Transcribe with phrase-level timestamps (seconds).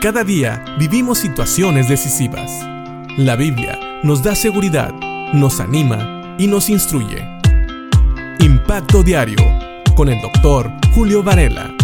[0.00, 2.52] Cada día vivimos situaciones decisivas.
[3.16, 4.92] La Biblia nos da seguridad,
[5.32, 7.26] nos anima y nos instruye.
[8.38, 9.44] Impacto Diario
[9.96, 11.74] con el doctor Julio Varela.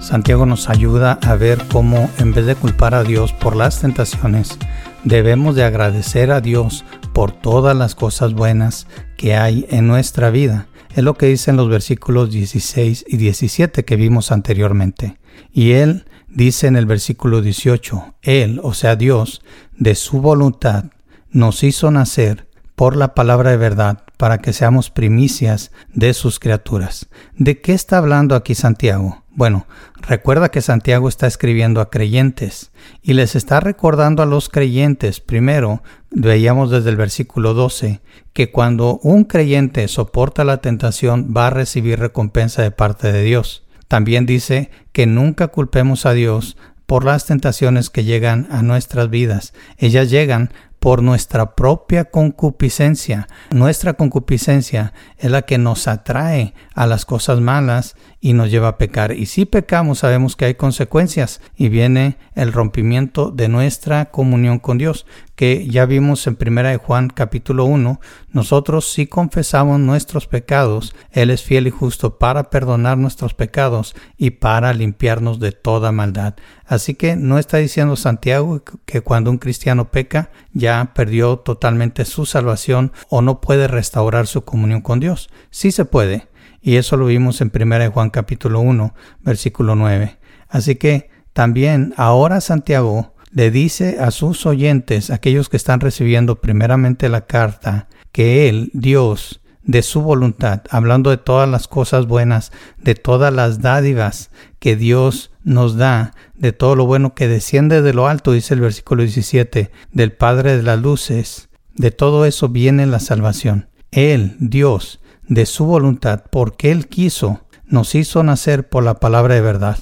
[0.00, 4.58] Santiago nos ayuda a ver cómo en vez de culpar a Dios por las tentaciones,
[5.04, 10.66] debemos de agradecer a Dios por todas las cosas buenas que hay en nuestra vida.
[10.94, 15.16] Es lo que dicen los versículos 16 y 17 que vimos anteriormente.
[15.50, 19.42] Y Él dice en el versículo 18, Él, o sea Dios,
[19.78, 20.84] de su voluntad,
[21.30, 27.08] nos hizo nacer por la palabra de verdad para que seamos primicias de sus criaturas.
[27.34, 29.24] ¿De qué está hablando aquí Santiago?
[29.30, 29.66] Bueno,
[30.00, 32.70] recuerda que Santiago está escribiendo a creyentes
[33.02, 35.82] y les está recordando a los creyentes, primero,
[36.12, 38.00] veíamos desde el versículo 12,
[38.32, 43.66] que cuando un creyente soporta la tentación va a recibir recompensa de parte de Dios.
[43.88, 49.52] También dice que nunca culpemos a Dios por las tentaciones que llegan a nuestras vidas.
[49.78, 50.52] Ellas llegan
[50.82, 53.28] por nuestra propia concupiscencia.
[53.52, 58.78] Nuestra concupiscencia es la que nos atrae a las cosas malas y nos lleva a
[58.78, 59.12] pecar.
[59.12, 64.76] Y si pecamos sabemos que hay consecuencias y viene el rompimiento de nuestra comunión con
[64.76, 71.30] Dios, que ya vimos en 1 Juan capítulo 1, nosotros si confesamos nuestros pecados, Él
[71.30, 76.34] es fiel y justo para perdonar nuestros pecados y para limpiarnos de toda maldad.
[76.66, 82.26] Así que no está diciendo Santiago que cuando un cristiano peca ya perdió totalmente su
[82.26, 85.30] salvación o no puede restaurar su comunión con Dios.
[85.50, 86.28] Sí se puede,
[86.60, 90.18] y eso lo vimos en 1 Juan capítulo 1, versículo 9.
[90.48, 97.08] Así que también ahora Santiago le dice a sus oyentes, aquellos que están recibiendo primeramente
[97.08, 102.94] la carta, que Él, Dios, de su voluntad, hablando de todas las cosas buenas, de
[102.94, 108.08] todas las dádivas que Dios nos da, de todo lo bueno que desciende de lo
[108.08, 113.00] alto, dice el versículo 17, del Padre de las Luces, de todo eso viene la
[113.00, 113.68] salvación.
[113.92, 119.40] Él, Dios, de su voluntad, porque Él quiso, nos hizo nacer por la palabra de
[119.40, 119.78] verdad.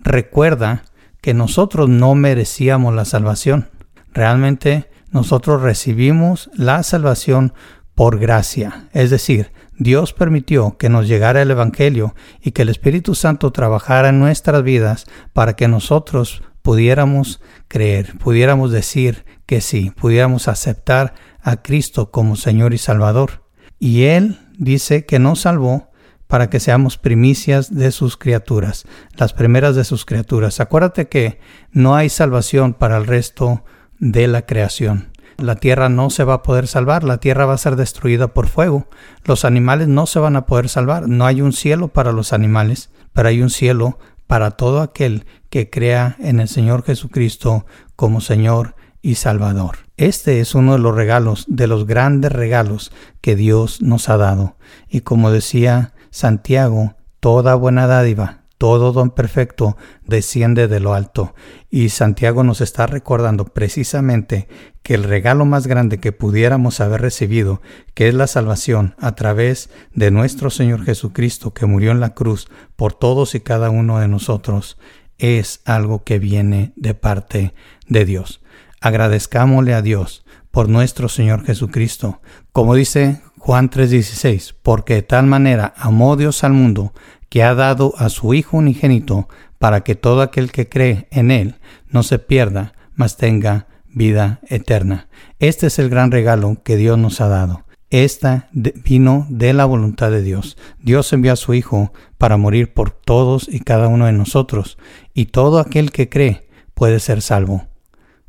[0.00, 0.84] Recuerda
[1.22, 3.70] que nosotros no merecíamos la salvación.
[4.12, 7.54] Realmente nosotros recibimos la salvación
[7.94, 8.88] por gracia.
[8.92, 14.10] Es decir, Dios permitió que nos llegara el Evangelio y que el Espíritu Santo trabajara
[14.10, 21.62] en nuestras vidas para que nosotros pudiéramos creer, pudiéramos decir que sí, pudiéramos aceptar a
[21.62, 23.44] Cristo como Señor y Salvador.
[23.78, 25.91] Y Él dice que nos salvó
[26.32, 28.86] para que seamos primicias de sus criaturas,
[29.18, 30.60] las primeras de sus criaturas.
[30.60, 31.38] Acuérdate que
[31.72, 33.64] no hay salvación para el resto
[33.98, 35.10] de la creación.
[35.36, 38.48] La tierra no se va a poder salvar, la tierra va a ser destruida por
[38.48, 38.88] fuego.
[39.24, 41.06] Los animales no se van a poder salvar.
[41.06, 45.68] No hay un cielo para los animales, pero hay un cielo para todo aquel que
[45.68, 49.80] crea en el Señor Jesucristo como Señor y Salvador.
[49.98, 54.56] Este es uno de los regalos, de los grandes regalos que Dios nos ha dado.
[54.88, 61.34] Y como decía Santiago, toda buena dádiva, todo don perfecto desciende de lo alto.
[61.70, 64.46] Y Santiago nos está recordando precisamente
[64.82, 67.62] que el regalo más grande que pudiéramos haber recibido,
[67.94, 72.48] que es la salvación a través de nuestro Señor Jesucristo que murió en la cruz
[72.76, 74.78] por todos y cada uno de nosotros,
[75.16, 77.54] es algo que viene de parte
[77.88, 78.42] de Dios.
[78.82, 82.20] Agradezcámosle a Dios por nuestro Señor Jesucristo.
[82.52, 86.92] Como dice Juan 3:16, porque de tal manera amó Dios al mundo
[87.28, 91.56] que ha dado a su Hijo unigénito para que todo aquel que cree en Él
[91.88, 95.08] no se pierda, mas tenga vida eterna.
[95.40, 97.64] Este es el gran regalo que Dios nos ha dado.
[97.90, 100.56] Esta vino de la voluntad de Dios.
[100.78, 104.78] Dios envió a su Hijo para morir por todos y cada uno de nosotros,
[105.14, 107.66] y todo aquel que cree puede ser salvo,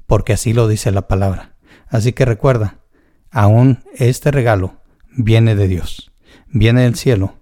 [0.08, 1.54] porque así lo dice la palabra.
[1.88, 2.80] Así que recuerda,
[3.30, 4.82] aún este regalo
[5.16, 6.12] viene de Dios,
[6.48, 7.36] viene del cielo,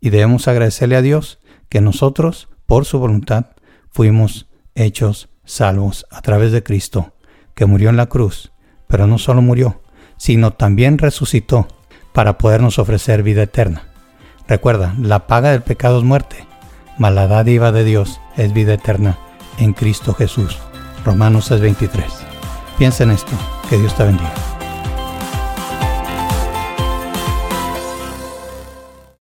[0.00, 3.46] y debemos agradecerle a Dios que nosotros, por su voluntad,
[3.90, 7.14] fuimos hechos salvos a través de Cristo,
[7.54, 8.52] que murió en la cruz,
[8.86, 9.82] pero no solo murió,
[10.16, 11.68] sino también resucitó
[12.12, 13.84] para podernos ofrecer vida eterna.
[14.46, 16.46] Recuerda, la paga del pecado es muerte,
[16.98, 19.18] mas la dádiva de Dios es vida eterna
[19.58, 20.58] en Cristo Jesús.
[21.04, 22.04] Romanos 6:23.
[22.78, 23.32] Piensa en esto,
[23.68, 24.57] que Dios te bendiga.